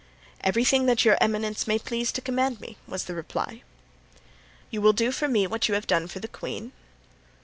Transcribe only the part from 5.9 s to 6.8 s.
for the queen?"